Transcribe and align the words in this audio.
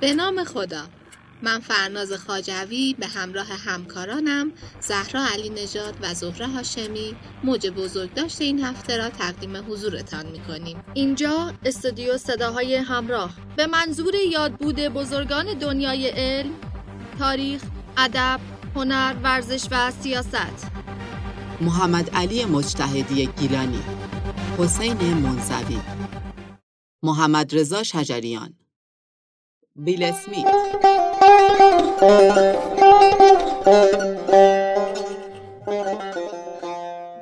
به 0.00 0.14
نام 0.14 0.44
خدا. 0.44 0.84
من 1.42 1.60
فرناز 1.60 2.12
خاجوی 2.12 2.94
به 2.98 3.06
همراه 3.06 3.46
همکارانم 3.46 4.52
زهرا 4.80 5.26
علی 5.34 5.50
نژاد 5.50 5.94
و 6.02 6.14
زهره 6.14 6.46
هاشمی 6.46 7.16
موج 7.44 7.66
بزرگ 7.66 8.14
داشته 8.14 8.44
این 8.44 8.64
هفته 8.64 8.96
را 8.96 9.08
تقدیم 9.08 9.56
حضورتان 9.56 10.26
می 10.26 10.40
کنیم. 10.40 10.84
اینجا 10.94 11.52
استودیو 11.64 12.18
صداهای 12.18 12.74
همراه. 12.74 13.34
به 13.56 13.66
منظور 13.66 14.14
یادبود 14.14 14.80
بزرگان 14.80 15.58
دنیای 15.58 16.08
علم، 16.08 16.54
تاریخ، 17.18 17.62
ادب، 17.96 18.40
هنر، 18.76 19.14
ورزش 19.22 19.66
و 19.70 19.90
سیاست. 19.90 20.66
محمد 21.60 22.10
علی 22.10 22.44
مجتهدی 22.44 23.26
گیلانی 23.26 23.82
حسین 24.58 25.14
منزوی 25.14 25.78
محمد 27.02 27.56
رضا 27.56 27.82
شجریان. 27.82 28.57
بیل 29.78 30.02
اسمیت 30.02 30.54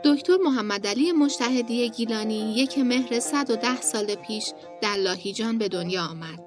دکتر 0.04 0.36
محمد 0.44 0.86
علی 0.86 1.12
مجتهدی 1.12 1.90
گیلانی 1.90 2.54
یک 2.54 2.78
مهر 2.78 3.20
110 3.20 3.80
سال 3.80 4.14
پیش 4.14 4.52
در 4.82 4.96
لاهیجان 4.96 5.58
به 5.58 5.68
دنیا 5.68 6.04
آمد. 6.04 6.45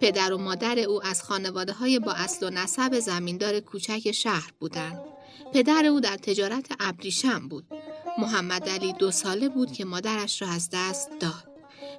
پدر 0.00 0.32
و 0.32 0.38
مادر 0.38 0.78
او 0.78 1.06
از 1.06 1.22
خانواده 1.22 1.72
های 1.72 1.98
با 1.98 2.12
اصل 2.12 2.46
و 2.46 2.50
نسب 2.50 2.98
زمیندار 2.98 3.60
کوچک 3.60 4.12
شهر 4.12 4.50
بودند. 4.60 5.00
پدر 5.52 5.86
او 5.86 6.00
در 6.00 6.16
تجارت 6.16 6.66
ابریشم 6.80 7.48
بود. 7.48 7.66
محمد 8.18 8.68
علی 8.68 8.92
دو 8.92 9.10
ساله 9.10 9.48
بود 9.48 9.72
که 9.72 9.84
مادرش 9.84 10.42
را 10.42 10.48
از 10.48 10.70
دست 10.72 11.10
داد. 11.20 11.48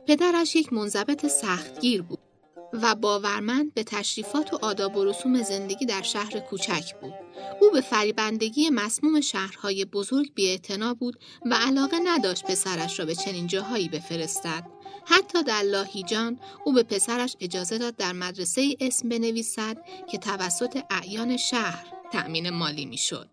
پدرش 0.08 0.56
یک 0.56 0.74
منضبط 0.74 1.28
سختگیر 1.28 2.02
بود. 2.02 2.27
و 2.74 2.96
باورمند 2.96 3.74
به 3.74 3.84
تشریفات 3.84 4.54
و 4.54 4.60
آداب 4.62 4.96
و 4.96 5.06
رسوم 5.06 5.44
زندگی 5.44 5.86
در 5.86 6.02
شهر 6.02 6.40
کوچک 6.40 6.96
بود. 7.02 7.14
او 7.62 7.72
به 7.72 7.82
فریبندگی 7.82 8.70
مسموم 8.70 9.22
شهرهای 9.22 9.86
بزرگ 9.86 10.34
بیاعتنا 10.34 10.94
بود 10.94 11.20
و 11.46 11.54
علاقه 11.54 11.98
نداشت 12.06 12.44
پسرش 12.46 13.00
را 13.00 13.06
به 13.06 13.16
چنین 13.16 13.48
جاهایی 13.48 13.90
بفرستد. 13.90 14.64
حتی 15.06 15.44
در 15.44 15.62
لاهیجان 15.62 16.40
او 16.66 16.74
به 16.74 16.84
پسرش 16.84 17.36
اجازه 17.40 17.78
داد 17.78 17.96
در 17.96 18.14
مدرسه 18.14 18.76
اسم 18.80 19.10
بنویسد 19.10 19.78
که 20.12 20.18
توسط 20.18 20.84
اعیان 20.90 21.38
شهر 21.38 21.86
تأمین 22.12 22.50
مالی 22.50 22.86
می‌شد. 22.86 23.30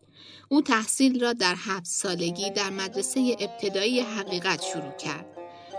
او 0.49 0.63
تحصیل 0.63 1.21
را 1.21 1.33
در 1.33 1.55
هفت 1.59 1.87
سالگی 1.87 2.51
در 2.51 2.71
مدرسه 2.71 3.37
ابتدایی 3.41 4.01
حقیقت 4.01 4.63
شروع 4.73 4.97
کرد. 4.97 5.34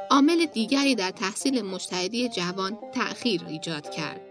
عامل 0.09 0.45
دیگری 0.45 0.95
در 0.95 1.11
تحصیل 1.11 1.61
مجتهدی 1.61 2.29
جوان 2.29 2.77
تأخیر 2.93 3.45
ایجاد 3.47 3.89
کرد. 3.89 4.21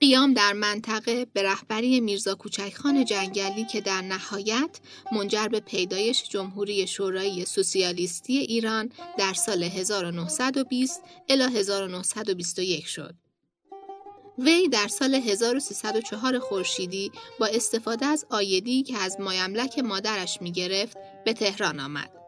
قیام 0.00 0.34
در 0.34 0.52
منطقه 0.52 1.24
به 1.24 1.42
رهبری 1.42 2.00
میرزا 2.00 2.34
کوچکخان 2.34 3.04
جنگلی 3.04 3.64
که 3.64 3.80
در 3.80 4.02
نهایت 4.02 4.80
منجر 5.12 5.48
به 5.48 5.60
پیدایش 5.60 6.28
جمهوری 6.28 6.86
شورایی 6.86 7.44
سوسیالیستی 7.44 8.38
ایران 8.38 8.92
در 9.18 9.32
سال 9.32 9.62
1920 9.62 11.02
الی 11.28 11.58
1921 11.58 12.86
شد. 12.86 13.14
وی 14.38 14.68
در 14.68 14.88
سال 14.88 15.14
1304 15.14 16.38
خورشیدی 16.38 17.12
با 17.40 17.46
استفاده 17.46 18.06
از 18.06 18.26
آیدی 18.30 18.82
که 18.82 18.98
از 18.98 19.20
مایملک 19.20 19.78
مادرش 19.78 20.42
می 20.42 20.52
گرفت 20.52 20.96
به 21.24 21.32
تهران 21.32 21.80
آمد. 21.80 22.19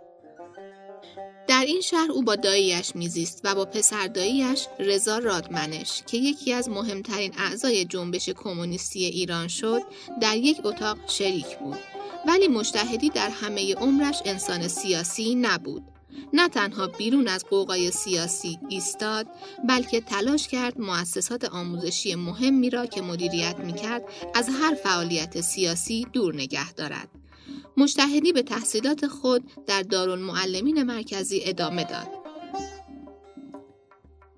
در 1.62 1.68
این 1.68 1.80
شهر 1.80 2.12
او 2.12 2.22
با 2.22 2.36
داییش 2.36 2.96
میزیست 2.96 3.41
و 3.44 3.55
با 3.55 3.64
پسر 3.64 4.06
داییش 4.06 4.66
رضا 4.78 5.18
رادمنش 5.18 6.02
که 6.06 6.16
یکی 6.16 6.52
از 6.52 6.68
مهمترین 6.68 7.32
اعضای 7.38 7.84
جنبش 7.84 8.28
کمونیستی 8.28 9.05
ایران 9.05 9.48
شد 9.48 9.83
در 10.20 10.36
یک 10.36 10.60
اتاق 10.64 10.98
شریک 11.06 11.58
بود. 11.58 11.78
ولی 12.27 12.48
مشتهدی 12.48 13.10
در 13.10 13.30
همه 13.30 13.74
عمرش 13.74 14.23
انسان 14.24 14.68
سیاسی 14.68 15.34
نبود. 15.34 15.83
نه 16.33 16.48
تنها 16.48 16.86
بیرون 16.86 17.28
از 17.28 17.45
قوقای 17.45 17.90
سیاسی 17.90 18.58
ایستاد 18.68 19.27
بلکه 19.68 20.00
تلاش 20.00 20.48
کرد 20.48 20.80
مؤسسات 20.80 21.44
آموزشی 21.44 22.14
مهمی 22.14 22.70
را 22.70 22.86
که 22.86 23.02
مدیریت 23.02 23.56
می‌کرد 23.58 24.05
از 24.34 24.48
هر 24.48 24.74
فعالیت 24.74 25.40
سیاسی 25.40 26.06
دور 26.12 26.34
نگه 26.34 26.73
دارد. 26.73 27.21
مشتهدی 27.77 28.33
به 28.33 28.42
تحصیلات 28.42 29.06
خود 29.06 29.50
در 29.66 29.83
دارالمعلمین 29.83 30.83
مرکزی 30.83 31.40
ادامه 31.44 31.84
داد. 31.84 32.08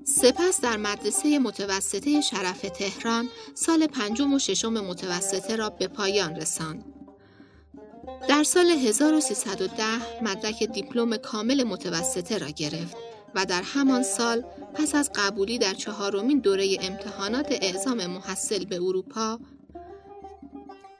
سپس 0.04 0.60
در 0.60 0.76
مدرسه 0.76 1.38
متوسطه 1.38 2.20
شرف 2.20 2.60
تهران 2.60 3.28
سال 3.54 3.86
پنجم 3.86 4.34
و 4.34 4.38
ششم 4.38 4.72
متوسطه 4.72 5.56
را 5.56 5.70
به 5.70 5.88
پایان 5.88 6.36
رساند. 6.36 6.84
در 8.28 8.44
سال 8.44 8.66
1310 8.66 10.22
مدرک 10.22 10.62
دیپلم 10.64 11.16
کامل 11.16 11.62
متوسطه 11.62 12.38
را 12.38 12.48
گرفت 12.48 12.96
و 13.34 13.46
در 13.46 13.62
همان 13.62 14.02
سال 14.02 14.44
پس 14.74 14.94
از 14.94 15.10
قبولی 15.14 15.58
در 15.58 15.74
چهارمین 15.74 16.38
دوره 16.38 16.78
امتحانات 16.80 17.46
اعزام 17.50 18.06
محصل 18.06 18.64
به 18.64 18.76
اروپا 18.76 19.38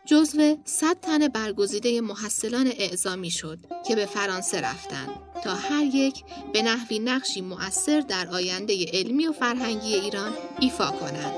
جزو 0.07 0.57
100 0.65 1.01
تن 1.03 1.29
برگزیده 1.29 2.01
محصلان 2.01 2.67
اعزامی 2.67 3.31
شد 3.31 3.59
که 3.87 3.97
به 3.97 4.07
فرانسه 4.07 4.61
رفتند 4.61 5.09
تا 5.45 5.55
هر 5.55 5.85
یک 5.85 6.25
به 6.53 6.63
نحوی 6.63 6.99
نقشی 6.99 7.41
مؤثر 7.41 8.01
در 8.01 8.29
آینده 8.29 8.87
علمی 8.93 9.27
و 9.27 9.33
فرهنگی 9.33 9.95
ایران 9.95 10.33
ایفا 10.61 10.91
کنند. 10.91 11.35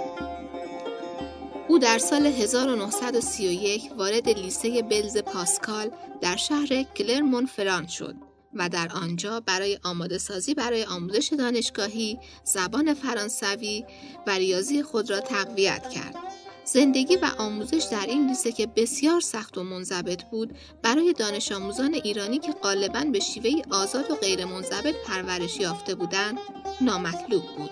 او 1.69 1.79
در 1.79 1.99
سال 1.99 2.27
1931 2.27 3.91
وارد 3.97 4.29
لیسه 4.29 4.83
بلز 4.83 5.19
پاسکال 5.19 5.91
در 6.21 6.37
شهر 6.37 6.83
کلرمون 6.83 7.47
فرانس 7.47 7.93
شد 7.93 8.15
و 8.55 8.69
در 8.69 8.89
آنجا 8.93 9.41
برای 9.41 9.79
آماده 9.85 10.19
سازی 10.19 10.55
برای 10.55 10.85
آموزش 10.85 11.33
دانشگاهی 11.39 12.19
زبان 12.45 12.95
فرانسوی 12.95 13.85
و 14.27 14.31
ریاضی 14.31 14.83
خود 14.83 15.11
را 15.11 15.21
تقویت 15.21 15.91
کرد. 15.91 16.46
زندگی 16.67 17.17
و 17.17 17.31
آموزش 17.39 17.87
در 17.91 18.07
این 18.07 18.29
لیسه 18.29 18.53
که 18.53 18.67
بسیار 18.67 19.21
سخت 19.21 19.59
و 19.59 19.63
منضبط 19.63 20.23
بود 20.23 20.59
برای 20.83 21.13
دانش 21.13 21.53
آموزان 21.53 21.95
ایرانی 21.95 22.39
که 22.39 22.53
غالبا 22.53 23.05
به 23.13 23.21
شیوه 23.21 23.51
آزاد 23.71 24.11
و 24.11 24.15
غیر 24.15 24.45
منضبط 24.45 24.95
پرورش 25.07 25.61
یافته 25.61 25.95
بودند 25.95 26.39
نامطلوب 26.81 27.43
بود. 27.57 27.71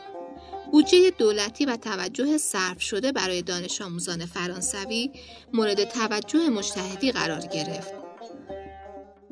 بودجه 0.73 1.11
دولتی 1.11 1.65
و 1.65 1.77
توجه 1.77 2.39
صرف 2.39 2.83
شده 2.83 3.13
برای 3.13 3.43
دانش 3.43 3.83
آموزان 3.83 4.27
فرانسوی 4.27 5.11
مورد 5.53 5.85
توجه 5.85 6.49
مجتهدی 6.49 7.13
قرار 7.13 7.41
گرفت. 7.41 8.04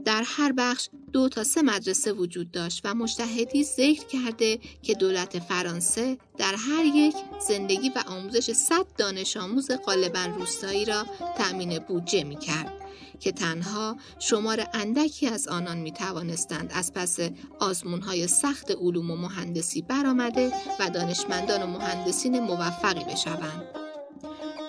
در 0.05 0.23
هر 0.27 0.53
بخش 0.53 0.89
دو 1.13 1.29
تا 1.29 1.45
سه 1.45 1.63
مدرسه 1.63 2.13
وجود 2.13 2.51
داشت 2.51 2.81
و 2.85 2.95
مشتهدی 2.95 3.65
ذکر 3.65 4.07
کرده 4.07 4.59
که 4.83 4.95
دولت 4.95 5.39
فرانسه 5.39 6.19
در 6.39 6.55
هر 6.55 6.85
یک 6.85 7.15
زندگی 7.49 7.89
و 7.89 8.03
آموزش 8.07 8.53
صد 8.53 8.87
دانش 8.99 9.37
آموز 9.37 9.71
غالبا 9.71 10.25
روستایی 10.25 10.85
را 10.85 11.07
تأمین 11.37 11.79
بودجه 11.79 12.25
می 12.25 12.37
کرد 12.37 12.73
که 13.21 13.33
تنها 13.33 13.97
شمار 14.19 14.67
اندکی 14.75 15.29
از 15.29 15.49
آنان 15.49 15.79
می 15.79 15.93
توانستند 15.93 16.71
از 16.75 16.93
پس 16.93 17.19
آزمون 17.61 18.03
های 18.03 18.29
سخت 18.29 18.71
علوم 18.71 19.11
و 19.11 19.17
مهندسی 19.17 19.83
برآمده 19.83 20.53
و 20.81 20.91
دانشمندان 20.91 21.63
و 21.63 21.67
مهندسین 21.67 22.41
موفقی 22.41 23.05
بشوند. 23.05 23.82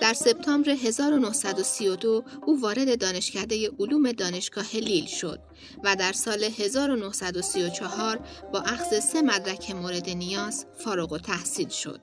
در 0.04 0.14
سپتامبر 0.14 0.70
1932 0.70 2.24
او 2.46 2.60
وارد 2.60 3.00
دانشکده 3.00 3.70
علوم 3.78 4.12
دانشگاه 4.12 4.76
لیل 4.76 5.06
شد 5.06 5.40
و 5.84 5.96
در 5.96 6.12
سال 6.12 6.44
1934 6.44 8.20
با 8.52 8.60
اخذ 8.60 9.00
سه 9.00 9.22
مدرک 9.22 9.70
مورد 9.70 10.10
نیاز 10.10 10.66
فارغ 10.78 11.12
و 11.12 11.18
تحصیل 11.18 11.68
شد. 11.68 12.00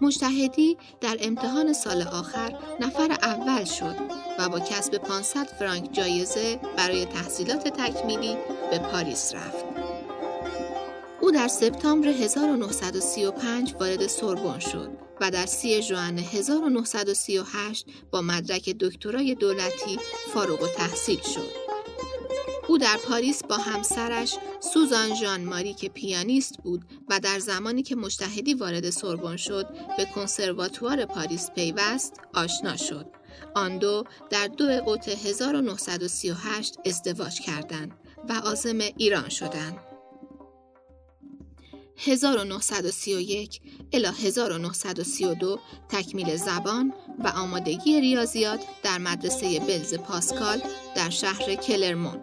مجتهدی 0.00 0.76
در 1.00 1.16
امتحان 1.20 1.72
سال 1.72 2.02
آخر 2.02 2.58
نفر 2.80 3.12
اول 3.22 3.64
شد 3.64 3.96
و 4.38 4.48
با 4.48 4.60
کسب 4.60 4.98
500 4.98 5.46
فرانک 5.46 5.92
جایزه 5.92 6.60
برای 6.76 7.04
تحصیلات 7.04 7.68
تکمیلی 7.68 8.36
به 8.70 8.78
پاریس 8.78 9.34
رفت. 9.34 9.93
او 11.24 11.30
در 11.30 11.48
سپتامبر 11.48 12.08
1935 12.08 13.74
وارد 13.80 14.06
سوربن 14.06 14.58
شد 14.58 14.90
و 15.20 15.30
در 15.30 15.46
سی 15.46 15.82
ژوئن 15.82 16.18
1938 16.18 17.86
با 18.10 18.22
مدرک 18.22 18.70
دکترای 18.70 19.34
دولتی 19.34 19.98
فارغ 20.34 20.62
و 20.62 20.66
تحصیل 20.66 21.20
شد. 21.20 21.50
او 22.68 22.78
در 22.78 22.96
پاریس 22.96 23.44
با 23.44 23.56
همسرش 23.56 24.36
سوزان 24.60 25.14
ژان 25.14 25.44
ماری 25.44 25.74
که 25.74 25.88
پیانیست 25.88 26.58
بود 26.62 26.84
و 27.08 27.20
در 27.20 27.38
زمانی 27.38 27.82
که 27.82 27.96
مشتهدی 27.96 28.54
وارد 28.54 28.90
سوربن 28.90 29.36
شد 29.36 29.66
به 29.96 30.04
کنسرواتوار 30.04 31.04
پاریس 31.04 31.50
پیوست 31.50 32.20
آشنا 32.34 32.76
شد. 32.76 33.06
آن 33.54 33.78
دو 33.78 34.04
در 34.30 34.46
دو 34.46 34.64
اوت 34.86 35.08
1938 35.08 36.76
ازدواج 36.86 37.40
کردند 37.40 37.92
و 38.28 38.32
عازم 38.32 38.78
ایران 38.96 39.28
شدند. 39.28 39.93
1931 41.96 43.60
الی 43.92 44.06
1932 44.06 45.58
تکمیل 45.88 46.36
زبان 46.36 46.94
و 47.24 47.28
آمادگی 47.28 48.00
ریاضیات 48.00 48.60
در 48.82 48.98
مدرسه 48.98 49.60
بلز 49.60 49.94
پاسکال 49.94 50.62
در 50.96 51.10
شهر 51.10 51.54
کلرمون. 51.54 52.20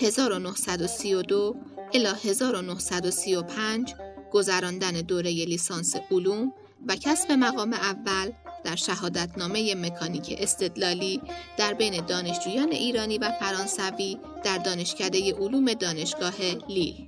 1932 0.00 1.56
الی 1.94 2.08
1935 2.24 3.94
گذراندن 4.32 4.92
دوره 4.92 5.30
لیسانس 5.30 5.94
علوم 6.10 6.52
و 6.86 6.96
کسب 6.96 7.32
مقام 7.32 7.72
اول 7.72 8.32
در 8.64 8.76
شهادتنامه 8.76 9.74
مکانیک 9.74 10.34
استدلالی 10.38 11.22
در 11.56 11.74
بین 11.74 12.06
دانشجویان 12.06 12.72
ایرانی 12.72 13.18
و 13.18 13.32
فرانسوی 13.40 14.18
در 14.44 14.58
دانشکده 14.58 15.34
علوم 15.34 15.72
دانشگاه 15.74 16.34
لیل. 16.68 17.06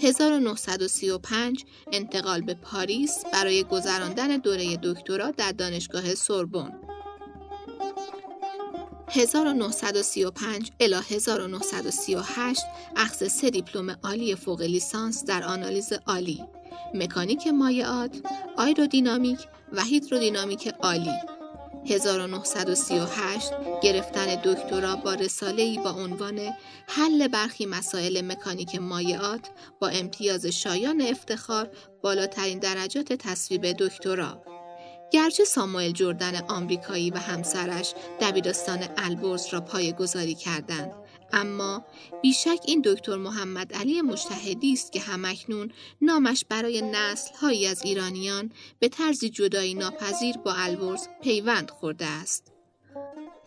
1935 0.00 1.64
انتقال 1.92 2.40
به 2.40 2.54
پاریس 2.54 3.24
برای 3.32 3.64
گذراندن 3.64 4.36
دوره 4.36 4.76
دکترا 4.76 5.30
در 5.30 5.52
دانشگاه 5.52 6.14
سوربن 6.14 6.80
1935 9.08 10.70
الی 10.80 10.94
1938 10.94 12.62
اخذ 12.96 13.28
سه 13.28 13.50
دیپلم 13.50 13.98
عالی 14.02 14.34
فوق 14.34 14.62
لیسانس 14.62 15.24
در 15.24 15.44
آنالیز 15.44 15.92
عالی 16.06 16.44
مکانیک 16.94 17.46
مایعات، 17.46 18.16
آیرودینامیک 18.56 19.38
و 19.72 19.82
هیدرودینامیک 19.82 20.68
عالی. 20.68 21.35
1938 21.88 23.52
گرفتن 23.82 24.34
دکترا 24.44 24.96
با 24.96 25.14
رساله‌ای 25.14 25.78
با 25.78 25.90
عنوان 25.90 26.40
حل 26.88 27.28
برخی 27.28 27.66
مسائل 27.66 28.20
مکانیک 28.24 28.76
مایعات 28.76 29.50
با 29.80 29.88
امتیاز 29.88 30.46
شایان 30.46 31.02
افتخار 31.02 31.70
بالاترین 32.02 32.58
درجات 32.58 33.12
تصویب 33.12 33.72
دکترا. 33.72 34.42
گرچه 35.12 35.44
ساموئل 35.44 35.92
جردن 35.92 36.36
آمریکایی 36.48 37.10
و 37.10 37.18
همسرش 37.18 37.94
دبیرستان 38.20 38.78
البرز 38.96 39.46
را 39.50 39.64
گذاری 39.98 40.34
کردند 40.34 40.92
اما 41.32 41.84
بیشک 42.22 42.60
این 42.66 42.82
دکتر 42.84 43.16
محمد 43.16 43.72
علی 43.72 44.02
مجتهدی 44.02 44.72
است 44.72 44.92
که 44.92 45.00
همکنون 45.00 45.72
نامش 46.00 46.44
برای 46.48 46.82
نسل 46.82 47.34
هایی 47.34 47.66
از 47.66 47.82
ایرانیان 47.84 48.52
به 48.78 48.88
طرزی 48.88 49.30
جدایی 49.30 49.74
ناپذیر 49.74 50.36
با 50.36 50.54
البرز 50.54 51.08
پیوند 51.22 51.70
خورده 51.70 52.06
است. 52.06 52.52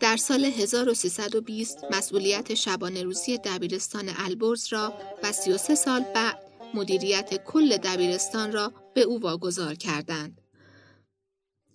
در 0.00 0.16
سال 0.16 0.44
1320 0.44 1.78
مسئولیت 1.90 2.54
شبانه 2.54 3.02
روزی 3.02 3.38
دبیرستان 3.38 4.10
البرز 4.18 4.72
را 4.72 4.94
و 5.22 5.32
33 5.32 5.74
سال 5.74 6.00
بعد 6.14 6.38
مدیریت 6.74 7.44
کل 7.44 7.76
دبیرستان 7.76 8.52
را 8.52 8.72
به 8.94 9.00
او 9.00 9.20
واگذار 9.20 9.74
کردند. 9.74 10.40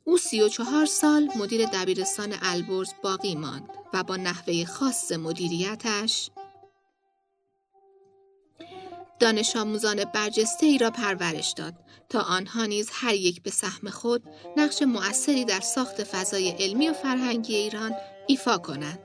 او 0.08 0.18
34 0.18 0.86
سال 0.86 1.30
مدیر 1.36 1.66
دبیرستان 1.66 2.36
البرز 2.42 2.94
باقی 3.04 3.36
ماند 3.36 3.70
و 3.94 4.04
با 4.04 4.16
نحوه 4.16 4.66
خاص 4.66 5.12
مدیریتش 5.12 6.30
دانش 9.20 9.56
آموزان 9.56 10.04
برجسته 10.04 10.66
ای 10.66 10.78
را 10.78 10.92
پرورش 10.92 11.54
داد 11.58 11.74
تا 12.10 12.20
آنها 12.20 12.66
نیز 12.66 12.90
هر 12.94 13.14
یک 13.14 13.42
به 13.42 13.52
سهم 13.52 13.90
خود 13.90 14.24
نقش 14.58 14.82
مؤثری 14.82 15.46
در 15.46 15.60
ساخت 15.60 16.04
فضای 16.04 16.50
علمی 16.50 16.90
و 16.90 16.94
فرهنگی 16.94 17.56
ایران 17.56 17.92
ایفا 18.28 18.58
کنند. 18.58 19.00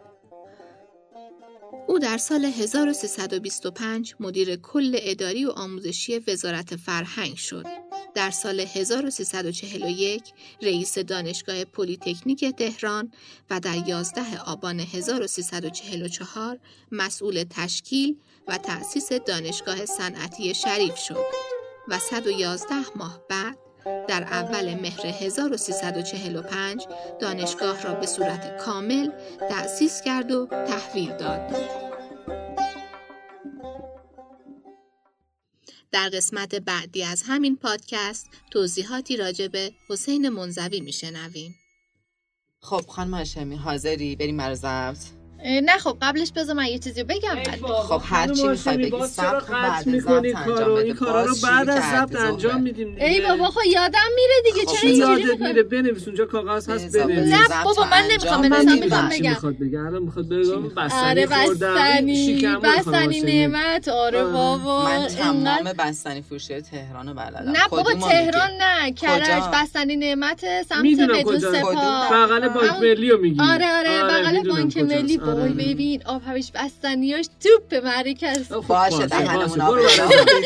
او 1.89 1.99
در 1.99 2.19
سال 2.19 2.45
1325 2.45 4.15
مدیر 4.21 4.57
کل 4.57 4.99
اداری 5.01 5.45
و 5.45 5.51
آموزشی 5.51 6.19
وزارت 6.19 6.77
فرهنگ 6.77 7.37
شد. 7.37 7.90
در 8.15 8.31
سال 8.31 8.61
1341 8.61 10.23
رئیس 10.63 10.99
دانشگاه 10.99 11.65
پلیتکنیک 11.65 12.45
تهران 12.45 13.13
و 13.51 13.61
در 13.61 13.89
11 13.89 14.41
آبان 14.47 14.81
1344 14.81 16.59
مسئول 16.93 17.45
تشکیل 17.51 18.17
و 18.49 18.59
تأسیس 18.59 19.13
دانشگاه 19.13 19.87
صنعتی 19.87 20.55
شریف 20.55 20.97
شد 20.97 21.25
و 21.89 21.99
111 21.99 22.75
ماه 22.97 23.21
بعد 23.29 23.59
در 24.09 24.23
اول 24.23 24.75
مهر 24.75 25.07
1345 25.07 26.87
دانشگاه 27.21 27.83
را 27.83 27.95
به 27.95 28.07
صورت 28.07 28.57
کامل 28.57 29.11
تأسیس 29.49 30.03
کرد 30.03 30.31
و 30.31 30.47
تحویل 30.47 31.17
داد. 31.17 31.90
در 35.93 36.09
قسمت 36.09 36.55
بعدی 36.55 37.05
از 37.05 37.23
همین 37.27 37.57
پادکست 37.57 38.31
توضیحاتی 38.51 39.17
راجع 39.17 39.49
به 39.49 39.73
حسین 39.89 40.29
منزوی 40.29 40.81
میشنویم. 40.81 41.55
خب 42.61 42.85
خانم 42.89 43.15
هاشمی 43.15 43.57
حاضری 43.57 44.17
بریم 44.17 44.37
برای 44.37 44.57
نه 45.45 45.79
خب 45.79 45.97
قبلش 46.03 46.33
بذار 46.33 46.57
من 46.57 46.67
یه 46.67 46.79
چیزی 46.79 47.03
بگم 47.03 47.37
خب 47.89 48.03
هر 48.05 48.33
چی 48.33 48.49
می‌خوای 48.49 48.77
بگی 48.77 49.07
سب 49.07 49.43
بعد 49.51 49.87
می‌کنی؟ 49.87 50.33
کارو 50.33 50.73
این 50.75 50.95
کارا 50.95 51.25
رو 51.25 51.35
بعد 51.43 51.71
از 51.71 51.83
ضبط 51.83 52.17
انجام 52.17 52.63
میدیم 52.63 52.97
ای 53.01 53.21
بابا 53.21 53.51
خب 53.51 53.61
یادم 53.73 53.99
میره 54.15 54.35
دیگه 54.45 54.67
خب 54.67 54.77
چرا 54.77 54.91
یادت 54.91 55.41
میره 55.41 55.63
بنویس 55.63 56.07
اونجا 56.09 56.27
کاغذ 56.27 56.69
هست 56.69 56.97
بنویس. 56.97 57.35
نه 57.35 57.65
بابا 57.65 57.85
من 57.85 58.03
نمی‌خوام 58.11 58.43
بنویسم 58.43 58.85
می‌خوام 58.85 59.09
بگم. 59.09 59.31
می‌خواد 59.31 59.59
بگه؟ 59.59 59.79
الان 59.79 60.03
می‌خواد 60.03 60.29
بگم 60.29 60.69
بستنی 60.69 61.09
آره 61.11 61.27
بستنی. 61.27 62.47
بستنی 62.63 63.21
نعمت 63.21 63.89
آره 63.89 64.25
بابا 64.25 64.85
من 64.85 65.07
تمام 65.07 65.73
بستنی 65.79 66.23
فروشی 66.23 66.61
تهران 66.61 67.09
رو 67.09 67.15
بلدم. 67.15 67.51
نه 67.51 67.69
بابا 67.71 67.93
تهران 67.93 68.51
نه 68.61 68.93
کرج 68.93 69.31
بستنی 69.53 69.97
نعمت 69.97 70.41
سمت 70.69 70.85
مدرسه 70.85 71.61
سپاه 71.61 72.11
بغل 72.13 72.49
بانک 72.49 72.73
ملی 72.81 73.11
رو 73.11 73.19
میگی. 73.19 73.41
آره 73.41 73.67
آره 73.79 74.03
بغل 74.05 74.49
بانک 74.49 74.77
ملی 74.77 75.19
وای 75.35 75.43
آره. 75.43 75.53
ببین 75.53 76.03
آب 76.07 76.23
همیش 76.27 76.51
بستنیاش 76.53 77.27
توپ 77.41 77.75
مرکز 77.85 78.53
خب، 78.53 78.67
باشه 78.67 79.07
دهنمون 79.07 79.61
آب 79.61 79.75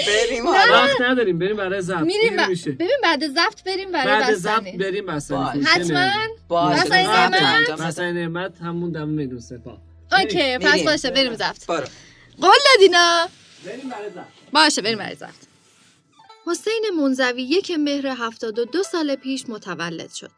بریم 0.07 0.47
وقت 0.47 1.01
نداریم 1.01 1.39
بریم 1.39 1.57
برای 1.57 1.81
زفت 1.83 2.01
میریم 2.01 2.37
ببین 2.65 2.99
بعد 3.03 3.29
زفت 3.29 3.65
بریم 3.65 3.93
برای 3.93 4.07
بعد 4.07 4.35
زفت 4.35 4.77
بریم 4.77 5.07
بستنی. 5.07 5.63
حتما. 5.63 6.11
باشه. 6.49 6.89
نعمت 6.89 7.71
بستنی 7.71 8.13
نعمت 8.13 8.59
همون 8.61 8.93
دم 8.93 9.09
میدون 9.09 9.41
سپا 9.41 9.79
اوکی 10.13 10.59
پس 10.59 10.83
باشه 10.83 11.11
بریم 11.11 11.35
زفت 11.35 11.67
برو. 11.67 11.87
قول 12.41 12.59
دادینا. 12.75 13.29
بریم 13.67 13.89
برای 13.89 14.11
زفت 14.11 14.51
باشه 14.53 14.83
بریم 14.83 14.99
برای 14.99 15.15
زفت 15.15 15.49
حسین 16.47 16.91
منزوی 17.01 17.43
یک 17.43 17.71
مهر 17.71 18.07
72 18.07 18.83
سال 18.83 19.15
پیش 19.17 19.45
متولد 19.49 20.13
شد. 20.13 20.31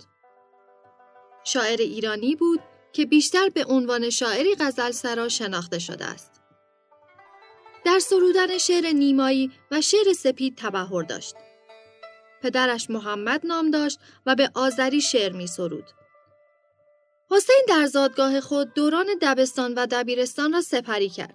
شاعر 1.44 1.80
ایرانی 1.80 2.34
بود. 2.36 2.60
که 2.96 3.06
بیشتر 3.06 3.48
به 3.48 3.64
عنوان 3.64 4.10
شاعری 4.10 4.54
غزل 4.60 4.90
سرا 4.90 5.28
شناخته 5.28 5.78
شده 5.78 6.04
است. 6.04 6.30
در 7.84 7.98
سرودن 7.98 8.58
شعر 8.58 8.92
نیمایی 8.92 9.50
و 9.70 9.80
شعر 9.80 10.12
سپید 10.12 10.56
تبهر 10.56 11.02
داشت. 11.02 11.34
پدرش 12.42 12.90
محمد 12.90 13.46
نام 13.46 13.70
داشت 13.70 13.98
و 14.26 14.34
به 14.34 14.50
آذری 14.54 15.00
شعر 15.00 15.32
می 15.32 15.46
سرود. 15.46 15.84
حسین 17.30 17.64
در 17.68 17.86
زادگاه 17.86 18.40
خود 18.40 18.74
دوران 18.74 19.06
دبستان 19.22 19.74
و 19.74 19.86
دبیرستان 19.86 20.52
را 20.52 20.60
سپری 20.60 21.08
کرد 21.08 21.34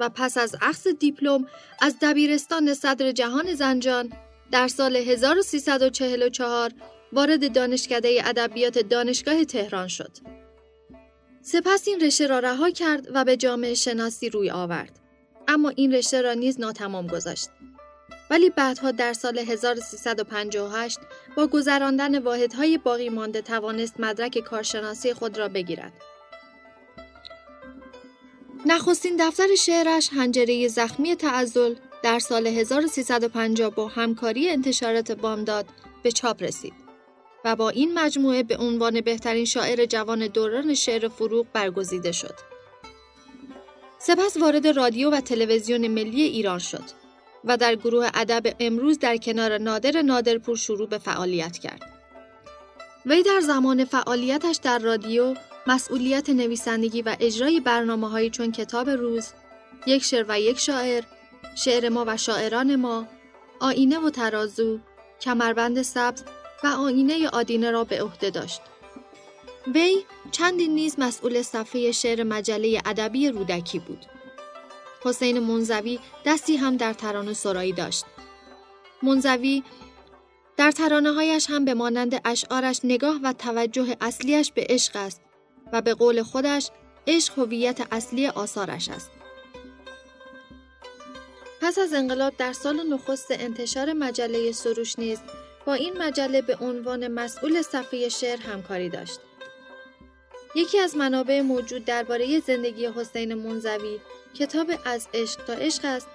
و 0.00 0.08
پس 0.08 0.38
از 0.38 0.56
اخذ 0.62 0.88
دیپلم 0.88 1.46
از 1.80 1.96
دبیرستان 2.02 2.74
صدر 2.74 3.12
جهان 3.12 3.54
زنجان 3.54 4.12
در 4.50 4.68
سال 4.68 4.96
1344 4.96 6.70
وارد 7.12 7.52
دانشکده 7.52 8.22
ادبیات 8.24 8.78
دانشگاه 8.78 9.44
تهران 9.44 9.88
شد. 9.88 10.38
سپس 11.52 11.88
این 11.88 12.00
رشته 12.00 12.26
را 12.26 12.38
رها 12.38 12.70
کرد 12.70 13.08
و 13.14 13.24
به 13.24 13.36
جامعه 13.36 13.74
شناسی 13.74 14.28
روی 14.28 14.50
آورد. 14.50 14.98
اما 15.48 15.68
این 15.68 15.94
رشته 15.94 16.22
را 16.22 16.34
نیز 16.34 16.60
ناتمام 16.60 17.06
گذاشت. 17.06 17.48
ولی 18.30 18.50
بعدها 18.50 18.90
در 18.90 19.12
سال 19.12 19.38
1358 19.38 20.98
با 21.36 21.46
گذراندن 21.46 22.18
واحدهای 22.18 22.78
باقی 22.78 23.08
مانده 23.08 23.42
توانست 23.42 24.00
مدرک 24.00 24.38
کارشناسی 24.38 25.14
خود 25.14 25.38
را 25.38 25.48
بگیرد. 25.48 25.92
نخستین 28.66 29.16
دفتر 29.20 29.54
شعرش 29.54 30.10
هنجره 30.12 30.68
زخمی 30.68 31.16
تعزل 31.16 31.74
در 32.02 32.18
سال 32.18 32.46
1350 32.46 33.74
با 33.74 33.88
همکاری 33.88 34.48
انتشارات 34.48 35.12
بامداد 35.12 35.66
به 36.02 36.12
چاپ 36.12 36.42
رسید. 36.42 36.87
و 37.44 37.56
با 37.56 37.70
این 37.70 37.98
مجموعه 37.98 38.42
به 38.42 38.56
عنوان 38.56 39.00
بهترین 39.00 39.44
شاعر 39.44 39.84
جوان 39.84 40.26
دوران 40.26 40.74
شعر 40.74 41.08
فروغ 41.08 41.46
برگزیده 41.52 42.12
شد. 42.12 42.34
سپس 43.98 44.36
وارد 44.36 44.66
رادیو 44.66 45.10
و 45.10 45.20
تلویزیون 45.20 45.88
ملی 45.88 46.22
ایران 46.22 46.58
شد 46.58 46.84
و 47.44 47.56
در 47.56 47.74
گروه 47.74 48.08
ادب 48.14 48.56
امروز 48.60 48.98
در 48.98 49.16
کنار 49.16 49.58
نادر 49.58 50.02
نادرپور 50.02 50.56
شروع 50.56 50.88
به 50.88 50.98
فعالیت 50.98 51.58
کرد. 51.58 51.82
وی 53.06 53.22
در 53.22 53.40
زمان 53.40 53.84
فعالیتش 53.84 54.56
در 54.56 54.78
رادیو 54.78 55.34
مسئولیت 55.66 56.30
نویسندگی 56.30 57.02
و 57.02 57.16
اجرای 57.20 57.60
برنامه 57.60 58.30
چون 58.30 58.52
کتاب 58.52 58.90
روز، 58.90 59.28
یک 59.86 60.04
شعر 60.04 60.24
و 60.28 60.40
یک 60.40 60.58
شاعر، 60.58 61.04
شعر 61.54 61.88
ما 61.88 62.04
و 62.06 62.16
شاعران 62.16 62.76
ما، 62.76 63.06
آینه 63.60 63.98
و 63.98 64.10
ترازو، 64.10 64.78
کمربند 65.20 65.82
سبز 65.82 66.22
و 66.64 66.66
آینه 66.66 67.28
آدینه 67.28 67.70
را 67.70 67.84
به 67.84 68.02
عهده 68.02 68.30
داشت. 68.30 68.60
وی 69.74 70.04
چندین 70.30 70.74
نیز 70.74 70.94
مسئول 70.98 71.42
صفحه 71.42 71.92
شعر 71.92 72.22
مجله 72.22 72.82
ادبی 72.84 73.28
رودکی 73.28 73.78
بود. 73.78 74.06
حسین 75.04 75.38
منزوی 75.38 75.98
دستی 76.24 76.56
هم 76.56 76.76
در 76.76 76.92
ترانه 76.92 77.32
سرایی 77.32 77.72
داشت. 77.72 78.04
منزوی 79.02 79.62
در 80.56 80.70
ترانه 80.70 81.12
هایش 81.12 81.50
هم 81.50 81.64
به 81.64 81.74
مانند 81.74 82.20
اشعارش 82.24 82.80
نگاه 82.84 83.20
و 83.22 83.32
توجه 83.32 83.96
اصلیش 84.00 84.52
به 84.52 84.66
عشق 84.68 84.96
است 84.96 85.20
و 85.72 85.82
به 85.82 85.94
قول 85.94 86.22
خودش 86.22 86.70
عشق 87.06 87.38
هویت 87.38 87.80
اصلی 87.90 88.26
آثارش 88.26 88.88
است. 88.88 89.10
پس 91.60 91.78
از 91.78 91.92
انقلاب 91.92 92.36
در 92.36 92.52
سال 92.52 92.82
نخست 92.92 93.26
انتشار 93.30 93.92
مجله 93.92 94.52
سروش 94.52 94.98
نیز 94.98 95.18
با 95.68 95.74
این 95.74 95.98
مجله 95.98 96.42
به 96.42 96.56
عنوان 96.60 97.08
مسئول 97.08 97.62
صفحه 97.62 98.08
شعر 98.08 98.38
همکاری 98.40 98.88
داشت. 98.88 99.20
یکی 100.54 100.78
از 100.78 100.96
منابع 100.96 101.40
موجود 101.40 101.84
درباره 101.84 102.40
زندگی 102.40 102.86
حسین 102.86 103.34
منزوی 103.34 103.98
کتاب 104.34 104.70
از 104.84 105.08
عشق 105.14 105.44
تا 105.44 105.52
عشق 105.52 105.84
است 105.84 106.06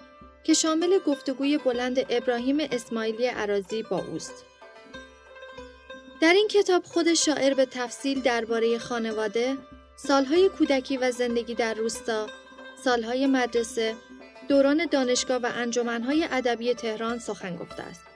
که 0.43 0.53
شامل 0.53 0.99
گفتگوی 1.07 1.57
بلند 1.57 2.05
ابراهیم 2.09 2.57
اسماعیلی 2.59 3.25
عراضی 3.25 3.83
با 3.83 3.99
اوست. 3.99 4.45
در 6.21 6.33
این 6.33 6.47
کتاب 6.47 6.83
خود 6.83 7.13
شاعر 7.13 7.53
به 7.53 7.65
تفصیل 7.65 8.21
درباره 8.21 8.77
خانواده، 8.77 9.57
سالهای 9.95 10.49
کودکی 10.49 10.97
و 10.97 11.11
زندگی 11.11 11.55
در 11.55 11.73
روستا، 11.73 12.27
سالهای 12.83 13.27
مدرسه، 13.27 13.95
دوران 14.49 14.85
دانشگاه 14.85 15.37
و 15.37 15.51
انجمنهای 15.55 16.27
ادبی 16.31 16.73
تهران 16.73 17.19
سخن 17.19 17.55
گفته 17.55 17.83
است. 17.83 18.12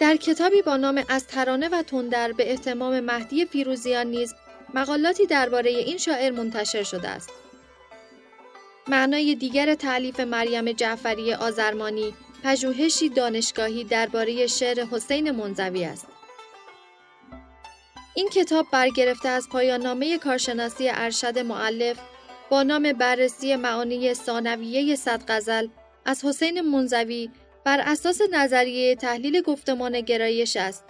در 0.00 0.16
کتابی 0.16 0.62
با 0.62 0.76
نام 0.76 1.04
از 1.08 1.26
ترانه 1.26 1.68
و 1.68 1.82
تندر 1.82 2.32
به 2.32 2.50
احتمام 2.50 3.00
مهدی 3.00 3.44
فیروزیان 3.44 4.06
نیز 4.06 4.34
مقالاتی 4.74 5.26
درباره 5.26 5.70
این 5.70 5.98
شاعر 5.98 6.32
منتشر 6.32 6.82
شده 6.82 7.08
است. 7.08 7.30
معنای 8.88 9.34
دیگر 9.34 9.74
تعلیف 9.74 10.20
مریم 10.20 10.72
جعفری 10.72 11.34
آزرمانی 11.34 12.14
پژوهشی 12.44 13.08
دانشگاهی 13.08 13.84
درباره 13.84 14.46
شعر 14.46 14.84
حسین 14.84 15.30
منزوی 15.30 15.84
است. 15.84 16.06
این 18.14 18.28
کتاب 18.28 18.66
برگرفته 18.72 19.28
از 19.28 19.48
پایان 19.48 19.82
نامه 19.82 20.18
کارشناسی 20.18 20.88
ارشد 20.88 21.38
معلف 21.38 21.98
با 22.50 22.62
نام 22.62 22.92
بررسی 22.92 23.56
معانی 23.56 24.14
ثانویه 24.14 24.96
صد 24.96 25.22
غزل 25.28 25.68
از 26.04 26.24
حسین 26.24 26.60
منزوی 26.60 27.30
بر 27.64 27.80
اساس 27.80 28.20
نظریه 28.32 28.96
تحلیل 28.96 29.40
گفتمان 29.40 30.00
گرایش 30.00 30.56
است 30.56 30.84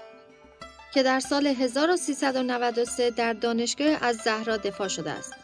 که 0.94 1.02
در 1.02 1.20
سال 1.20 1.46
1393 1.46 3.10
در 3.10 3.32
دانشگاه 3.32 4.04
از 4.04 4.16
زهرا 4.16 4.56
دفاع 4.56 4.88
شده 4.88 5.10
است. 5.10 5.34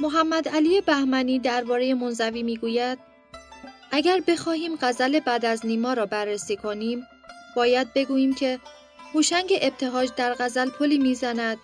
محمد 0.00 0.48
علی 0.48 0.80
بهمنی 0.80 1.38
درباره 1.38 1.94
منزوی 1.94 2.42
می‌گوید 2.42 2.98
اگر 3.90 4.20
بخواهیم 4.26 4.78
غزل 4.82 5.20
بعد 5.20 5.44
از 5.44 5.66
نیما 5.66 5.92
را 5.92 6.06
بررسی 6.06 6.56
کنیم 6.56 7.06
باید 7.56 7.92
بگوییم 7.94 8.34
که 8.34 8.58
هوشنگ 9.14 9.58
ابتهاج 9.60 10.10
در 10.16 10.34
غزل 10.34 10.70
پلی 10.70 10.98
می‌زند 10.98 11.58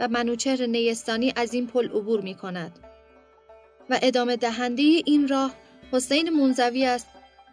و 0.00 0.08
منوچهر 0.08 0.66
نیستانی 0.66 1.32
از 1.36 1.54
این 1.54 1.66
پل 1.66 1.88
عبور 1.88 2.20
می 2.20 2.34
کند 2.34 2.78
و 3.90 3.98
ادامه 4.02 4.36
دهنده 4.36 4.82
این 4.82 5.28
راه 5.28 5.54
حسین 5.92 6.30
منزوی 6.30 6.86
است 6.86 7.06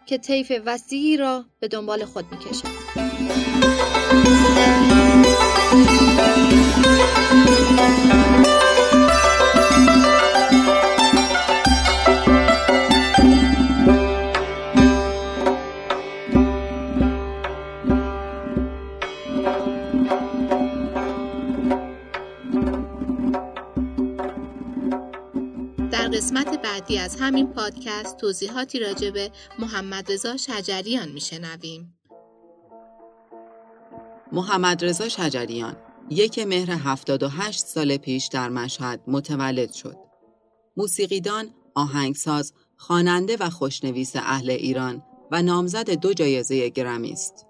که 0.08 0.18
طیف 0.18 0.52
وسیعی 0.66 1.16
را 1.16 1.44
به 1.60 1.68
دنبال 1.68 2.04
خود 2.04 2.24
می 2.30 2.38
همین 27.20 27.46
پادکست 27.46 28.16
توضیحاتی 28.16 28.78
راجع 28.78 29.10
به 29.10 29.30
محمد 29.58 30.12
رضا 30.12 30.36
شجریان 30.36 31.08
میشنویم. 31.08 31.98
محمد 34.32 34.84
رضا 34.84 35.08
شجریان 35.08 35.76
یک 36.10 36.38
مهر 36.38 36.70
78 36.70 37.60
سال 37.60 37.96
پیش 37.96 38.26
در 38.26 38.48
مشهد 38.48 39.00
متولد 39.06 39.72
شد. 39.72 39.96
موسیقیدان، 40.76 41.50
آهنگساز، 41.74 42.52
خواننده 42.76 43.36
و 43.40 43.50
خوشنویس 43.50 44.16
اهل 44.16 44.50
ایران 44.50 45.02
و 45.30 45.42
نامزد 45.42 45.90
دو 45.90 46.14
جایزه 46.14 46.68
گرمی 46.68 47.12
است. 47.12 47.46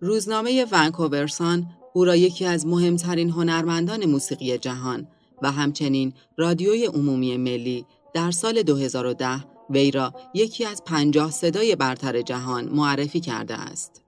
روزنامه 0.00 0.66
ونکوورسان 0.70 1.66
او 1.94 2.04
را 2.04 2.16
یکی 2.16 2.44
از 2.44 2.66
مهمترین 2.66 3.30
هنرمندان 3.30 4.06
موسیقی 4.06 4.58
جهان 4.58 5.08
و 5.42 5.50
همچنین 5.52 6.12
رادیوی 6.36 6.86
عمومی 6.86 7.36
ملی 7.36 7.86
در 8.14 8.30
سال 8.30 8.62
2010 8.62 9.44
وی 9.70 9.90
را 9.90 10.12
یکی 10.34 10.64
از 10.64 10.84
پنجاه 10.84 11.30
صدای 11.30 11.76
برتر 11.76 12.22
جهان 12.22 12.64
معرفی 12.64 13.20
کرده 13.20 13.54
است. 13.54 14.02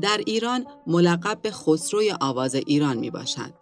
در 0.00 0.20
ایران 0.26 0.66
ملقب 0.86 1.38
به 1.42 1.50
خسروی 1.50 2.14
آواز 2.20 2.54
ایران 2.54 2.98
می 2.98 3.10
باشد. 3.10 3.52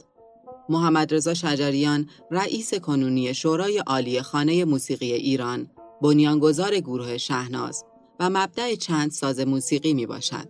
محمد 0.68 1.14
رضا 1.14 1.34
شجریان 1.34 2.08
رئیس 2.30 2.74
کنونی 2.74 3.34
شورای 3.34 3.78
عالی 3.78 4.22
خانه 4.22 4.64
موسیقی 4.64 5.12
ایران 5.12 5.70
بنیانگذار 6.02 6.80
گروه 6.80 7.18
شهناز 7.18 7.84
و 8.20 8.30
مبدع 8.30 8.74
چند 8.74 9.10
ساز 9.10 9.40
موسیقی 9.40 9.94
می 9.94 10.06
باشد. 10.06 10.48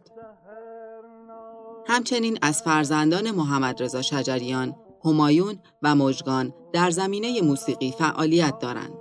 همچنین 1.87 2.39
از 2.43 2.63
فرزندان 2.63 3.31
محمد 3.31 3.83
رضا 3.83 4.03
شجریان 4.03 4.77
همایون 5.05 5.59
و 5.83 5.95
مجگان 5.95 6.55
در 6.73 6.91
زمینه 6.91 7.41
موسیقی 7.43 7.95
فعالیت 7.99 8.59
دارند. 8.59 8.99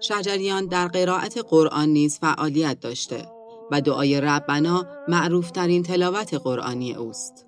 شجریان 0.00 0.66
در 0.66 0.88
قرائت 0.88 1.38
قرآن 1.38 1.88
نیز 1.88 2.18
فعالیت 2.18 2.80
داشته 2.80 3.28
و 3.70 3.80
دعای 3.80 4.20
ربنا 4.20 4.86
معروفترین 5.08 5.82
تلاوت 5.82 6.34
قرآنی 6.34 6.94
اوست. 6.94 7.46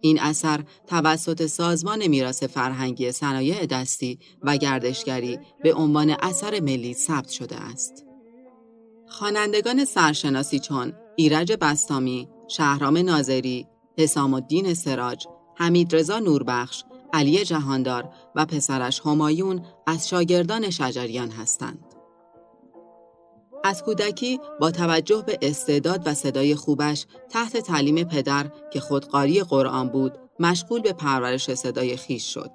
این 0.00 0.20
اثر 0.20 0.64
توسط 0.86 1.46
سازمان 1.46 2.06
میراث 2.06 2.42
فرهنگی 2.42 3.12
صنایع 3.12 3.66
دستی 3.66 4.18
و 4.42 4.56
گردشگری 4.56 5.38
به 5.62 5.74
عنوان 5.74 6.16
اثر 6.22 6.60
ملی 6.60 6.94
ثبت 6.94 7.28
شده 7.28 7.56
است. 7.56 8.04
خوانندگان 9.08 9.84
سرشناسی 9.84 10.58
چون 10.58 10.92
ایرج 11.16 11.52
بستامی، 11.60 12.28
شهرام 12.48 12.98
ناظری، 12.98 13.66
حسام 13.98 14.34
الدین 14.34 14.74
سراج 14.74 15.26
حمید 15.62 15.96
رضا 15.96 16.18
نوربخش، 16.18 16.84
علی 17.12 17.44
جهاندار 17.44 18.08
و 18.34 18.46
پسرش 18.46 19.00
همایون 19.00 19.62
از 19.86 20.08
شاگردان 20.08 20.70
شجریان 20.70 21.30
هستند. 21.30 21.84
از 23.64 23.82
کودکی 23.82 24.40
با 24.60 24.70
توجه 24.70 25.24
به 25.26 25.38
استعداد 25.42 26.02
و 26.06 26.14
صدای 26.14 26.54
خوبش 26.54 27.06
تحت 27.30 27.56
تعلیم 27.56 28.04
پدر 28.04 28.50
که 28.72 28.80
خودقاری 28.80 29.42
قرآن 29.42 29.88
بود 29.88 30.18
مشغول 30.40 30.80
به 30.80 30.92
پرورش 30.92 31.54
صدای 31.54 31.96
خیش 31.96 32.34
شد. 32.34 32.50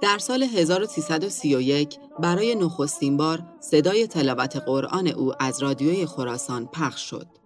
در 0.00 0.18
سال 0.18 0.42
1331 0.42 1.98
برای 2.18 2.54
نخستین 2.54 3.16
بار 3.16 3.42
صدای 3.60 4.06
تلاوت 4.06 4.56
قرآن 4.56 5.06
او 5.06 5.32
از 5.42 5.62
رادیوی 5.62 6.06
خراسان 6.06 6.66
پخش 6.66 7.10
شد. 7.10 7.45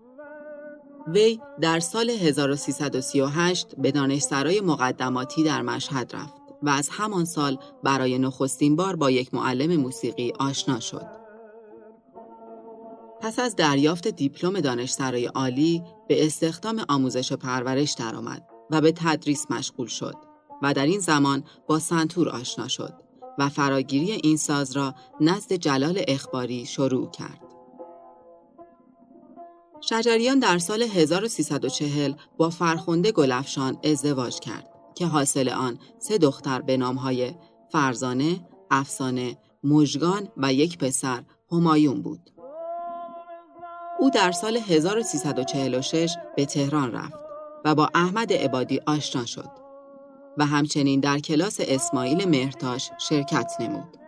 وی 1.07 1.41
در 1.61 1.81
سال 1.81 2.11
1338 2.11 3.75
به 3.79 3.91
دانشسرای 3.91 4.61
مقدماتی 4.61 5.43
در 5.43 5.63
مشهد 5.63 6.17
رفت 6.17 6.41
و 6.63 6.69
از 6.69 6.89
همان 6.93 7.25
سال 7.25 7.59
برای 7.83 8.19
نخستین 8.19 8.77
بار 8.77 8.97
با 8.97 9.11
یک 9.11 9.35
معلم 9.35 9.77
موسیقی 9.77 10.33
آشنا 10.39 10.81
شد. 10.81 11.07
پس 13.21 13.39
از 13.39 13.57
دریافت 13.57 14.09
دیپلم 14.09 14.61
دانشسرای 14.61 15.27
عالی 15.27 15.83
به 16.09 16.27
استخدام 16.27 16.85
آموزش 16.89 17.33
و 17.33 17.37
پرورش 17.37 17.93
درآمد 17.93 18.47
و 18.71 18.81
به 18.81 18.93
تدریس 18.93 19.47
مشغول 19.51 19.87
شد 19.87 20.17
و 20.63 20.75
در 20.75 20.87
این 20.87 21.01
زمان 21.01 21.45
با 21.67 21.79
سنتور 21.79 22.29
آشنا 22.29 22.69
شد 22.69 22.95
و 23.39 23.49
فراگیری 23.49 24.13
این 24.13 24.37
ساز 24.37 24.77
را 24.77 24.95
نزد 25.21 25.53
جلال 25.53 26.03
اخباری 26.09 26.67
شروع 26.67 27.11
کرد. 27.11 27.50
شجریان 29.81 30.39
در 30.39 30.59
سال 30.59 30.83
1340 30.83 32.13
با 32.37 32.51
فرخنده 32.51 33.13
گلفشان 33.13 33.79
ازدواج 33.85 34.39
کرد 34.41 34.67
که 34.95 35.07
حاصل 35.07 35.49
آن 35.49 35.79
سه 35.99 36.19
دختر 36.19 36.61
به 36.61 36.77
نامهای 36.77 37.35
فرزانه، 37.73 38.41
افسانه 38.71 39.39
مژگان 39.65 40.29
و 40.37 40.53
یک 40.53 40.79
پسر 40.79 41.23
همایون 41.53 42.03
بود. 42.03 42.31
او 43.99 44.11
در 44.11 44.33
سال 44.33 44.57
1346 44.57 46.17
به 46.37 46.47
تهران 46.47 46.93
رفت 46.93 47.21
و 47.65 47.75
با 47.75 47.91
احمد 47.95 48.33
عبادی 48.33 48.81
آشنا 48.87 49.27
شد 49.27 49.51
و 50.39 50.47
همچنین 50.47 51.01
در 51.01 51.19
کلاس 51.19 51.57
اسماعیل 51.61 52.29
مهرتاش 52.29 52.91
شرکت 53.09 53.53
نمود. 53.61 54.00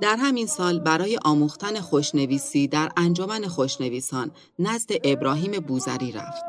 در 0.00 0.16
همین 0.16 0.46
سال 0.46 0.78
برای 0.78 1.18
آموختن 1.24 1.80
خوشنویسی 1.80 2.68
در 2.68 2.90
انجمن 2.96 3.46
خوشنویسان 3.46 4.30
نزد 4.58 4.90
ابراهیم 5.04 5.52
بوزری 5.52 6.12
رفت. 6.12 6.44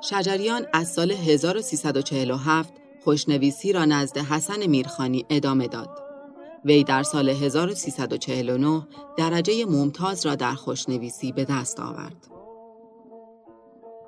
شجریان 0.00 0.66
از 0.72 0.92
سال 0.92 1.12
1347 1.12 2.72
خوشنویسی 3.04 3.72
را 3.72 3.84
نزد 3.84 4.18
حسن 4.18 4.66
میرخانی 4.66 5.26
ادامه 5.30 5.68
داد. 5.68 6.02
وی 6.64 6.84
در 6.84 7.02
سال 7.02 7.28
1349 7.28 8.86
درجه 9.16 9.64
ممتاز 9.66 10.26
را 10.26 10.34
در 10.34 10.54
خوشنویسی 10.54 11.32
به 11.32 11.44
دست 11.44 11.80
آورد. 11.80 12.31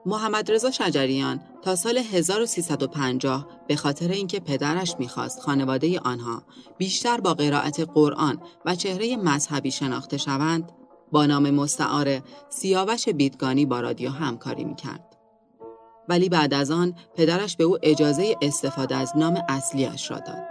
محمد 0.07 0.53
رضا 0.53 0.71
شجریان 0.71 1.41
تا 1.63 1.77
سال 1.77 1.99
1350 1.99 3.47
به 3.67 3.77
خاطر 3.77 4.09
اینکه 4.09 4.41
پدرش 4.41 4.95
می‌خواست 4.99 5.41
خانواده 5.41 6.01
آنها 6.01 6.43
بیشتر 6.79 7.21
با 7.21 7.35
قرائت 7.35 7.81
قرآن 7.81 8.43
و 8.65 8.75
چهره 8.75 9.17
مذهبی 9.17 9.71
شناخته 9.71 10.17
شوند 10.17 10.73
با 11.13 11.27
نام 11.27 11.51
مستعار 11.51 12.21
سیاوش 12.49 13.09
بیدگانی 13.09 13.67
با 13.67 13.81
رادیو 13.81 14.11
همکاری 14.11 14.65
می‌کرد. 14.65 15.17
ولی 16.09 16.29
بعد 16.29 16.55
از 16.55 16.71
آن 16.71 16.95
پدرش 17.15 17.57
به 17.57 17.65
او 17.65 17.79
اجازه 17.83 18.37
استفاده 18.43 18.97
از 18.97 19.13
نام 19.17 19.39
اصلیش 19.49 20.11
را 20.11 20.19
داد. 20.19 20.45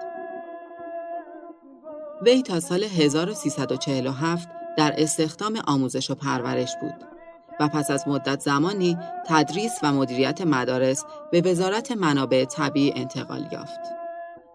وی 2.22 2.41
تا 2.41 2.60
سال 2.60 2.83
1347 2.83 4.50
در 4.77 4.93
استخدام 4.98 5.62
آموزش 5.67 6.12
و 6.12 6.15
پرورش 6.15 6.75
بود 6.81 7.12
و 7.60 7.67
پس 7.67 7.91
از 7.91 8.07
مدت 8.07 8.39
زمانی 8.39 8.98
تدریس 9.27 9.72
و 9.83 9.93
مدیریت 9.93 10.41
مدارس 10.41 11.05
به 11.31 11.41
وزارت 11.41 11.91
منابع 11.91 12.45
طبیعی 12.45 12.93
انتقال 12.95 13.48
یافت. 13.51 13.79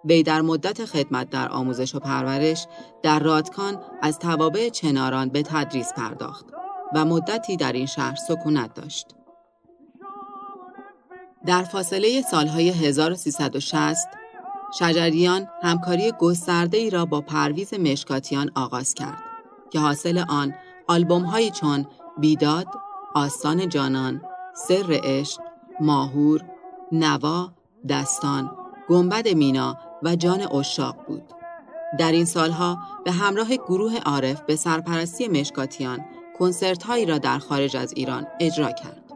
وی 0.04 0.22
در 0.22 0.40
مدت 0.40 0.84
خدمت 0.84 1.30
در 1.30 1.48
آموزش 1.48 1.94
و 1.94 2.00
پرورش 2.00 2.66
در 3.02 3.18
رادکان 3.18 3.80
از 4.02 4.18
توابع 4.18 4.68
چناران 4.68 5.28
به 5.28 5.42
تدریس 5.42 5.92
پرداخت 5.92 6.46
و 6.94 7.04
مدتی 7.04 7.56
در 7.56 7.72
این 7.72 7.86
شهر 7.86 8.16
سکونت 8.16 8.74
داشت. 8.74 9.06
در 11.46 11.64
فاصله 11.64 12.22
سالهای 12.22 12.70
1360 12.70 14.08
شجریان 14.78 15.48
همکاری 15.62 16.12
گسترده 16.12 16.78
ای 16.78 16.90
را 16.90 17.04
با 17.04 17.20
پرویز 17.20 17.74
مشکاتیان 17.74 18.50
آغاز 18.54 18.94
کرد 18.94 19.22
که 19.70 19.78
حاصل 19.78 20.24
آن 20.28 20.54
آلبوم 20.88 21.50
چون 21.50 21.86
بیداد، 22.18 22.66
آستان 23.18 23.68
جانان، 23.68 24.20
سر 24.54 25.00
عشق، 25.04 25.40
ماهور، 25.80 26.44
نوا، 26.92 27.48
دستان، 27.88 28.50
گنبد 28.88 29.28
مینا 29.28 29.76
و 30.02 30.16
جان 30.16 30.52
اشاق 30.52 30.96
بود. 31.06 31.22
در 31.98 32.12
این 32.12 32.24
سالها 32.24 32.78
به 33.04 33.12
همراه 33.12 33.56
گروه 33.56 33.98
عارف 33.98 34.40
به 34.42 34.56
سرپرستی 34.56 35.28
مشکاتیان 35.28 36.04
کنسرت 36.38 36.82
هایی 36.82 37.06
را 37.06 37.18
در 37.18 37.38
خارج 37.38 37.76
از 37.76 37.92
ایران 37.96 38.26
اجرا 38.40 38.72
کرد. 38.72 39.12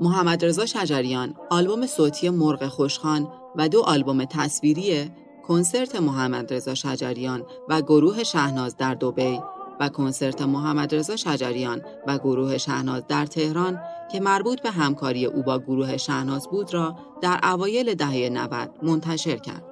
محمد 0.00 0.44
رضا 0.44 0.66
شجریان 0.66 1.34
آلبوم 1.50 1.86
صوتی 1.86 2.30
مرغ 2.30 2.68
خوشخان 2.68 3.28
و 3.56 3.68
دو 3.68 3.82
آلبوم 3.82 4.24
تصویری 4.24 5.10
کنسرت 5.48 5.96
محمد 5.96 6.54
رضا 6.54 6.74
شجریان 6.74 7.44
و 7.68 7.82
گروه 7.82 8.22
شهناز 8.22 8.76
در 8.76 8.94
دوبی 8.94 9.40
و 9.82 9.88
کنسرت 9.88 10.42
محمد 10.42 10.94
رضا 10.94 11.16
شجریان 11.16 11.82
و 12.06 12.18
گروه 12.18 12.58
شهناز 12.58 13.06
در 13.06 13.26
تهران 13.26 13.80
که 14.12 14.20
مربوط 14.20 14.62
به 14.62 14.70
همکاری 14.70 15.26
او 15.26 15.42
با 15.42 15.58
گروه 15.58 15.96
شهناز 15.96 16.48
بود 16.48 16.74
را 16.74 16.96
در 17.20 17.40
اوایل 17.42 17.94
دهه 17.94 18.28
90 18.32 18.70
منتشر 18.82 19.36
کرد. 19.36 19.64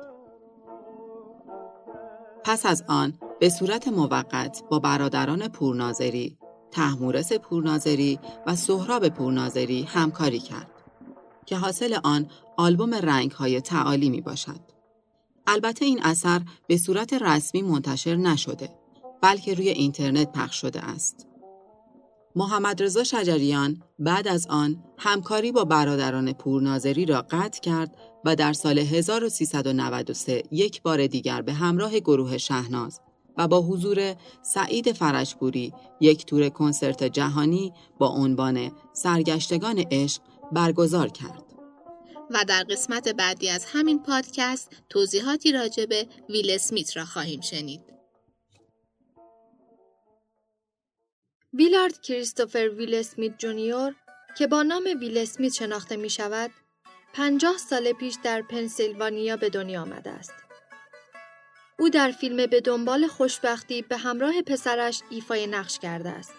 پس 2.45 2.67
از 2.67 2.85
آن 2.89 3.19
به 3.41 3.49
صورت 3.49 3.89
موقت 3.89 4.63
با 4.71 4.79
برادران 4.79 5.49
پورناظری، 5.49 6.37
تحمورس 6.71 7.33
پورناظری 7.33 8.19
و 8.47 8.57
سهراب 8.57 9.09
پورناظری 9.09 9.83
همکاری 9.83 10.39
کرد 10.39 10.71
که 11.47 11.57
حاصل 11.57 11.99
آن 12.05 12.27
آلبوم 12.57 12.95
رنگ 12.95 13.31
های 13.31 13.61
تعالی 13.61 14.11
می 14.11 14.21
باشد. 14.21 14.61
البته 15.47 15.85
این 15.85 16.03
اثر 16.03 16.41
به 16.67 16.77
صورت 16.77 17.13
رسمی 17.13 17.63
منتشر 17.63 18.17
نشده 18.17 18.80
بلکه 19.23 19.55
روی 19.55 19.69
اینترنت 19.69 20.33
پخش 20.33 20.61
شده 20.61 20.81
است. 20.81 21.27
محمد 22.37 22.83
رضا 22.83 23.05
شجریان 23.05 23.83
بعد 23.99 24.29
از 24.29 24.47
آن 24.47 24.85
همکاری 24.99 25.53
با 25.53 25.65
برادران 25.65 26.33
پورناظری 26.33 27.07
را 27.07 27.23
قطع 27.31 27.61
کرد 27.61 27.97
و 28.25 28.37
در 28.37 28.53
سال 28.53 28.79
1393 28.79 30.43
یک 30.51 30.83
بار 30.83 31.07
دیگر 31.07 31.43
به 31.43 31.53
همراه 31.53 32.01
گروه 32.01 32.39
شهناز 32.39 33.01
و 33.37 33.49
با 33.49 33.61
حضور 33.61 34.17
سعید 34.43 34.93
فرشپوری 34.93 35.73
یک 36.01 36.27
تور 36.27 36.49
کنسرت 36.49 37.05
جهانی 37.05 37.73
با 37.99 38.09
عنوان 38.09 38.73
سرگشتگان 38.93 39.85
عشق 39.91 40.23
برگزار 40.53 41.09
کرد. 41.09 41.45
و 42.31 42.45
در 42.49 42.63
قسمت 42.63 43.09
بعدی 43.09 43.49
از 43.49 43.65
همین 43.65 44.03
پادکست 44.03 44.71
توضیحاتی 44.89 45.53
راجع 45.53 45.87
به 45.87 46.07
ویل 46.29 46.51
اسمیت 46.51 46.97
را 46.97 47.05
خواهیم 47.05 47.41
شنید. 47.41 47.81
ویلارد 51.55 52.01
کریستوفر 52.01 52.69
ویل 52.69 52.95
اسمیت 52.95 53.39
جونیور 53.39 53.95
که 54.39 54.47
با 54.47 54.63
نام 54.63 54.85
ویل 55.01 55.19
اسمیت 55.19 55.53
شناخته 55.53 55.97
می 55.97 56.11
شود، 56.11 56.51
پنجاه 57.13 57.57
سال 57.57 57.93
پیش 57.93 58.17
در 58.23 58.43
پنسیلوانیا 58.43 59.37
به 59.37 59.51
دنیا 59.51 59.83
آمده 59.83 60.11
است. 60.11 60.35
او 61.79 61.89
در 61.89 62.11
فیلم 62.11 62.47
به 62.47 62.61
دنبال 62.61 63.07
خوشبختی 63.07 63.83
به 63.83 63.97
همراه 63.97 64.43
پسرش 64.43 65.03
ایفای 65.11 65.47
نقش 65.47 65.79
کرده 65.79 66.09
است. 66.09 66.33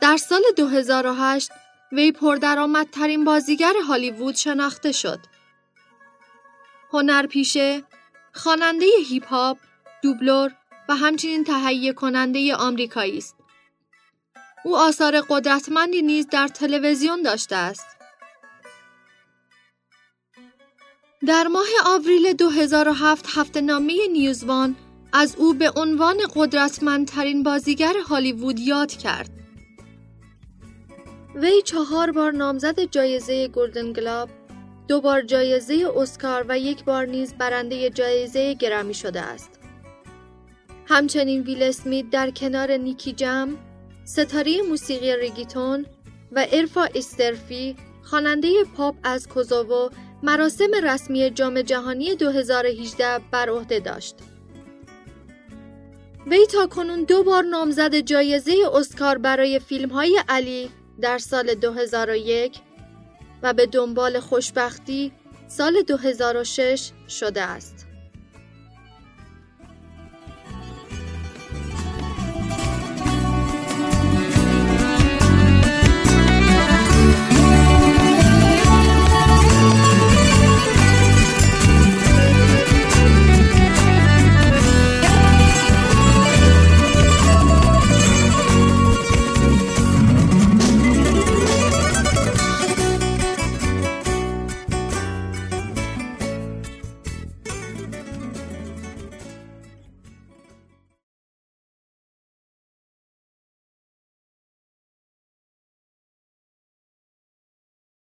در 0.00 0.16
سال 0.16 0.42
2008 0.56 1.50
وی 1.92 2.12
پردرآمدترین 2.12 3.24
بازیگر 3.24 3.74
هالیوود 3.88 4.34
شناخته 4.34 4.92
شد. 4.92 5.20
هنرپیشه، 6.92 7.82
خواننده 8.32 8.86
هیپ 9.08 9.26
هاپ، 9.26 9.58
دوبلور 10.02 10.54
و 10.88 10.96
همچنین 10.96 11.44
تهیه 11.44 11.92
کننده 11.92 12.54
آمریکایی 12.54 13.18
است. 13.18 13.33
او 14.64 14.76
آثار 14.76 15.20
قدرتمندی 15.20 16.02
نیز 16.02 16.26
در 16.26 16.48
تلویزیون 16.48 17.22
داشته 17.22 17.56
است. 17.56 17.86
در 21.26 21.46
ماه 21.46 21.66
آوریل 21.86 22.32
2007 22.32 23.26
هفته 23.28 23.60
نامه 23.60 24.08
نیوزوان 24.12 24.76
از 25.12 25.36
او 25.36 25.54
به 25.54 25.72
عنوان 25.76 26.16
قدرتمندترین 26.34 27.42
بازیگر 27.42 27.94
هالیوود 28.08 28.60
یاد 28.60 28.92
کرد. 28.92 29.30
وی 31.34 31.62
چهار 31.62 32.12
بار 32.12 32.32
نامزد 32.32 32.80
جایزه 32.80 33.48
گلدن 33.48 33.92
گلاب، 33.92 34.30
دو 34.88 35.00
بار 35.00 35.22
جایزه 35.22 35.92
اسکار 35.96 36.44
و 36.48 36.58
یک 36.58 36.84
بار 36.84 37.06
نیز 37.06 37.34
برنده 37.34 37.90
جایزه 37.90 38.54
گرمی 38.54 38.94
شده 38.94 39.20
است. 39.20 39.50
همچنین 40.86 41.42
ویل 41.42 41.62
اسمیت 41.62 42.10
در 42.10 42.30
کنار 42.30 42.72
نیکی 42.72 43.12
جم، 43.12 43.56
ستاره 44.04 44.62
موسیقی 44.62 45.16
ریگیتون 45.16 45.86
و 46.32 46.46
ارفا 46.52 46.84
استرفی 46.94 47.76
خواننده 48.02 48.48
پاپ 48.76 48.94
از 49.02 49.28
کوزوو 49.28 49.88
مراسم 50.22 50.70
رسمی 50.82 51.30
جام 51.30 51.62
جهانی 51.62 52.14
2018 52.14 53.18
بر 53.30 53.48
عهده 53.48 53.80
داشت. 53.80 54.16
وی 56.26 56.46
تا 56.46 56.66
کنون 56.66 57.04
دو 57.04 57.22
بار 57.22 57.42
نامزد 57.42 57.94
جایزه 57.94 58.54
اسکار 58.72 59.18
برای 59.18 59.58
فیلم 59.58 59.88
های 59.88 60.22
علی 60.28 60.70
در 61.00 61.18
سال 61.18 61.54
2001 61.54 62.58
و 63.42 63.52
به 63.52 63.66
دنبال 63.66 64.20
خوشبختی 64.20 65.12
سال 65.48 65.82
2006 65.82 66.90
شده 67.08 67.42
است. 67.42 67.83